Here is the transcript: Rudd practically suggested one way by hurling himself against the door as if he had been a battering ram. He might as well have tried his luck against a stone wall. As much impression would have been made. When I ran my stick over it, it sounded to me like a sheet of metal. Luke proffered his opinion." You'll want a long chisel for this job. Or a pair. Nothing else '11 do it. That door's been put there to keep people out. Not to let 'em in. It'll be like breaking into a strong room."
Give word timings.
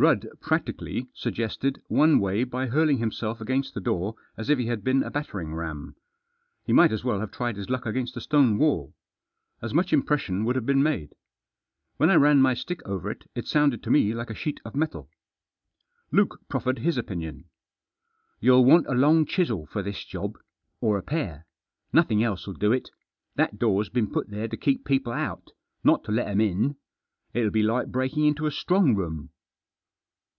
Rudd 0.00 0.28
practically 0.40 1.08
suggested 1.12 1.82
one 1.88 2.20
way 2.20 2.44
by 2.44 2.68
hurling 2.68 2.98
himself 2.98 3.40
against 3.40 3.74
the 3.74 3.80
door 3.80 4.14
as 4.36 4.48
if 4.48 4.56
he 4.56 4.66
had 4.66 4.84
been 4.84 5.02
a 5.02 5.10
battering 5.10 5.52
ram. 5.56 5.96
He 6.62 6.72
might 6.72 6.92
as 6.92 7.02
well 7.02 7.18
have 7.18 7.32
tried 7.32 7.56
his 7.56 7.68
luck 7.68 7.84
against 7.84 8.16
a 8.16 8.20
stone 8.20 8.58
wall. 8.58 8.94
As 9.60 9.74
much 9.74 9.92
impression 9.92 10.44
would 10.44 10.54
have 10.54 10.64
been 10.64 10.84
made. 10.84 11.16
When 11.96 12.10
I 12.10 12.14
ran 12.14 12.40
my 12.40 12.54
stick 12.54 12.78
over 12.86 13.10
it, 13.10 13.28
it 13.34 13.48
sounded 13.48 13.82
to 13.82 13.90
me 13.90 14.14
like 14.14 14.30
a 14.30 14.36
sheet 14.36 14.60
of 14.64 14.76
metal. 14.76 15.10
Luke 16.12 16.42
proffered 16.48 16.78
his 16.78 16.96
opinion." 16.96 17.46
You'll 18.40 18.64
want 18.64 18.86
a 18.86 18.92
long 18.94 19.26
chisel 19.26 19.66
for 19.66 19.82
this 19.82 20.04
job. 20.04 20.38
Or 20.80 20.96
a 20.96 21.02
pair. 21.02 21.44
Nothing 21.92 22.22
else 22.22 22.46
'11 22.46 22.60
do 22.60 22.70
it. 22.70 22.88
That 23.34 23.58
door's 23.58 23.88
been 23.88 24.12
put 24.12 24.30
there 24.30 24.46
to 24.46 24.56
keep 24.56 24.84
people 24.84 25.12
out. 25.12 25.48
Not 25.82 26.04
to 26.04 26.12
let 26.12 26.28
'em 26.28 26.40
in. 26.40 26.76
It'll 27.34 27.50
be 27.50 27.64
like 27.64 27.88
breaking 27.88 28.26
into 28.26 28.46
a 28.46 28.52
strong 28.52 28.94
room." 28.94 29.30